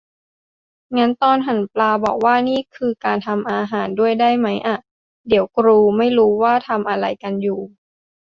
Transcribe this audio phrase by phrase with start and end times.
[0.97, 4.77] งั้นตอนหั่นปลาบอกว่า "นี่คือการทำหาอาหาร" ด้วยได้ไหมอ่ะ
[5.27, 7.59] เดี๋ยวกรูไม่รู้ว่าทำไรกันอยู่